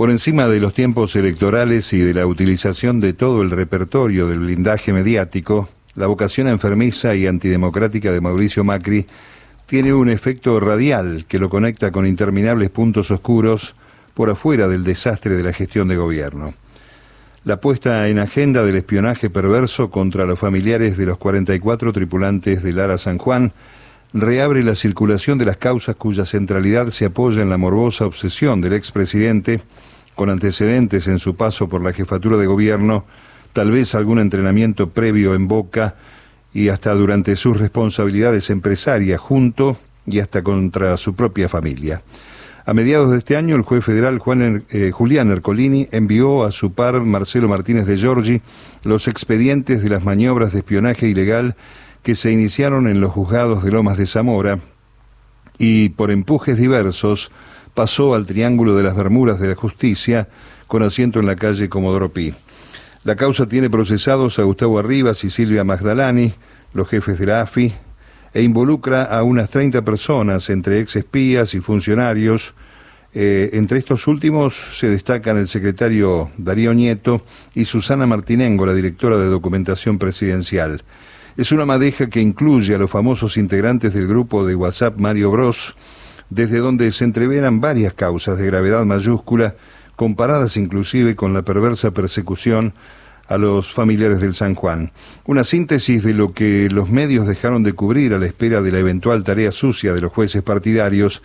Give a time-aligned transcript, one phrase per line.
[0.00, 4.38] Por encima de los tiempos electorales y de la utilización de todo el repertorio del
[4.38, 9.06] blindaje mediático, la vocación enfermiza y antidemocrática de Mauricio Macri
[9.66, 13.74] tiene un efecto radial que lo conecta con interminables puntos oscuros
[14.14, 16.54] por afuera del desastre de la gestión de gobierno.
[17.44, 22.76] La puesta en agenda del espionaje perverso contra los familiares de los 44 tripulantes del
[22.76, 23.52] Lara San Juan
[24.14, 28.72] reabre la circulación de las causas cuya centralidad se apoya en la morbosa obsesión del
[28.72, 29.60] expresidente
[30.20, 33.06] con antecedentes en su paso por la jefatura de gobierno,
[33.54, 35.94] tal vez algún entrenamiento previo en Boca
[36.52, 42.02] y hasta durante sus responsabilidades empresarias junto y hasta contra su propia familia.
[42.66, 46.74] A mediados de este año, el juez federal Juan, eh, Julián Ercolini envió a su
[46.74, 48.42] par Marcelo Martínez de Giorgi
[48.82, 51.56] los expedientes de las maniobras de espionaje ilegal
[52.02, 54.58] que se iniciaron en los juzgados de Lomas de Zamora
[55.56, 57.32] y por empujes diversos
[57.80, 60.28] pasó al Triángulo de las Bermudas de la Justicia,
[60.66, 62.34] con asiento en la calle Comodoro Pi.
[63.04, 66.34] La causa tiene procesados a Gustavo Arribas y Silvia Magdalani,
[66.74, 67.72] los jefes de la AFI,
[68.34, 72.52] e involucra a unas 30 personas, entre ex espías y funcionarios.
[73.14, 77.24] Eh, entre estos últimos se destacan el secretario Darío Nieto
[77.54, 80.82] y Susana Martinengo, la directora de documentación presidencial.
[81.38, 85.74] Es una madeja que incluye a los famosos integrantes del grupo de WhatsApp Mario Bros,
[86.30, 89.56] desde donde se entreveran varias causas de gravedad mayúscula,
[89.96, 92.72] comparadas inclusive con la perversa persecución
[93.28, 94.92] a los familiares del San Juan.
[95.24, 98.78] Una síntesis de lo que los medios dejaron de cubrir a la espera de la
[98.78, 101.22] eventual tarea sucia de los jueces partidarios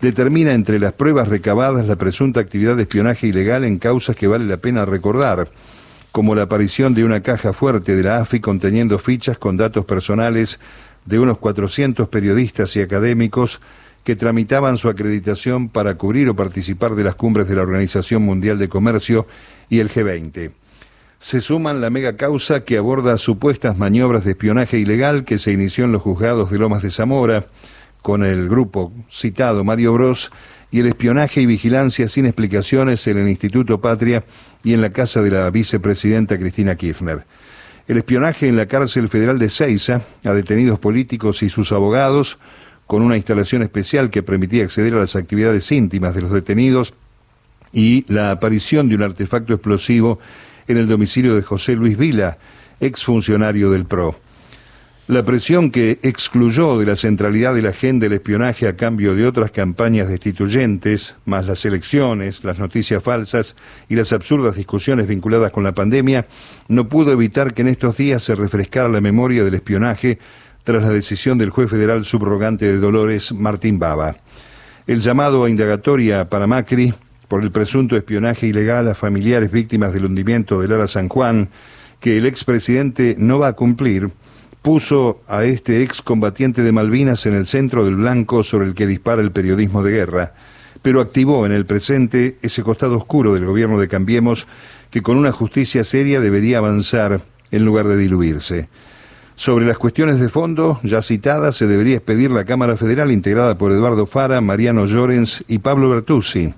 [0.00, 4.44] determina entre las pruebas recabadas la presunta actividad de espionaje ilegal en causas que vale
[4.44, 5.48] la pena recordar,
[6.12, 10.60] como la aparición de una caja fuerte de la AFI conteniendo fichas con datos personales
[11.04, 13.60] de unos 400 periodistas y académicos
[14.08, 18.58] que tramitaban su acreditación para cubrir o participar de las cumbres de la Organización Mundial
[18.58, 19.26] de Comercio
[19.68, 20.50] y el G20.
[21.18, 25.84] Se suman la mega causa que aborda supuestas maniobras de espionaje ilegal que se inició
[25.84, 27.48] en los juzgados de Lomas de Zamora
[28.00, 30.32] con el grupo citado Mario Bros
[30.70, 34.24] y el espionaje y vigilancia sin explicaciones en el Instituto Patria
[34.64, 37.26] y en la casa de la vicepresidenta Cristina Kirchner.
[37.86, 42.38] El espionaje en la cárcel federal de Ceiza a detenidos políticos y sus abogados
[42.88, 46.94] con una instalación especial que permitía acceder a las actividades íntimas de los detenidos
[47.70, 50.18] y la aparición de un artefacto explosivo
[50.66, 52.38] en el domicilio de José Luis Vila,
[52.80, 54.18] exfuncionario del PRO.
[55.06, 59.26] La presión que excluyó de la centralidad de la agenda el espionaje a cambio de
[59.26, 63.54] otras campañas destituyentes, más las elecciones, las noticias falsas
[63.90, 66.26] y las absurdas discusiones vinculadas con la pandemia,
[66.68, 70.18] no pudo evitar que en estos días se refrescara la memoria del espionaje
[70.68, 74.18] tras la decisión del juez federal subrogante de Dolores, Martín Baba.
[74.86, 76.92] El llamado a indagatoria para Macri
[77.26, 81.48] por el presunto espionaje ilegal a familiares víctimas del hundimiento del Ala San Juan,
[82.00, 84.10] que el expresidente no va a cumplir,
[84.60, 89.22] puso a este excombatiente de Malvinas en el centro del blanco sobre el que dispara
[89.22, 90.34] el periodismo de guerra,
[90.82, 94.46] pero activó en el presente ese costado oscuro del gobierno de Cambiemos
[94.90, 98.68] que con una justicia seria debería avanzar en lugar de diluirse.
[99.38, 103.70] Sobre las cuestiones de fondo, ya citadas, se debería expedir la Cámara Federal integrada por
[103.70, 106.54] Eduardo Fara, Mariano Llorens y Pablo Bertuzzi,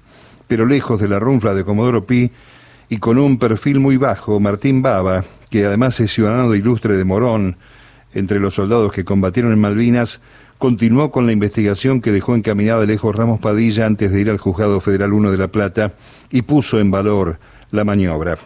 [0.48, 2.30] pero lejos de la runfla de Comodoro Pi
[2.88, 7.58] y con un perfil muy bajo, Martín Baba, que además es ciudadano ilustre de Morón,
[8.14, 10.22] entre los soldados que combatieron en Malvinas,
[10.56, 14.80] continuó con la investigación que dejó encaminada lejos Ramos Padilla antes de ir al Juzgado
[14.80, 15.92] Federal 1 de La Plata
[16.30, 17.40] y puso en valor
[17.72, 18.38] la maniobra.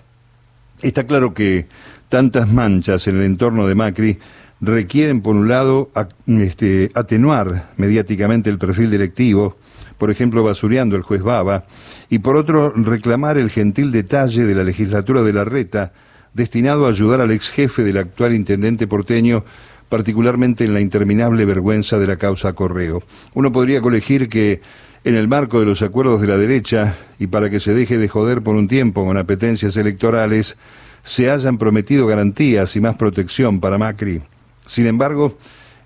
[0.83, 1.69] Está claro que
[2.14, 4.19] tantas manchas en el entorno de Macri
[4.60, 5.91] requieren, por un lado,
[6.28, 9.56] este, atenuar mediáticamente el perfil directivo,
[9.98, 11.64] por ejemplo, basureando el juez Baba,
[12.10, 15.92] y por otro, reclamar el gentil detalle de la legislatura de la Reta,
[16.34, 19.44] destinado a ayudar al ex jefe del actual intendente porteño,
[19.88, 23.03] particularmente en la interminable vergüenza de la causa Correo.
[23.34, 24.60] Uno podría colegir que
[25.03, 28.06] en el marco de los acuerdos de la derecha, y para que se deje de
[28.06, 30.56] joder por un tiempo con apetencias electorales,
[31.04, 34.22] se hayan prometido garantías y más protección para Macri.
[34.66, 35.39] Sin embargo,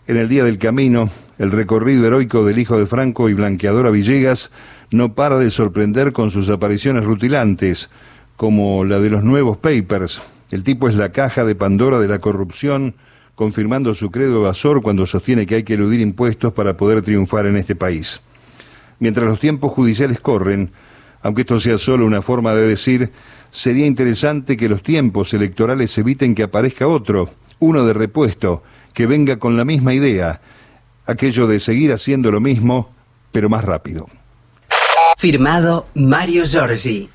[0.06, 4.50] en el día del camino, el recorrido heroico del hijo de Franco y blanqueadora Villegas
[4.90, 7.90] no para de sorprender con sus apariciones rutilantes,
[8.36, 10.22] como la de los nuevos papers.
[10.50, 12.94] El tipo es la caja de Pandora de la corrupción,
[13.34, 17.56] confirmando su credo evasor cuando sostiene que hay que eludir impuestos para poder triunfar en
[17.56, 18.20] este país.
[19.00, 20.70] Mientras los tiempos judiciales corren,
[21.22, 23.12] aunque esto sea solo una forma de decir,
[23.50, 28.62] sería interesante que los tiempos electorales eviten que aparezca otro, uno de repuesto,
[28.94, 30.40] que venga con la misma idea,
[31.06, 32.90] aquello de seguir haciendo lo mismo,
[33.32, 34.08] pero más rápido.
[35.16, 37.08] Firmado Mario Giorgi.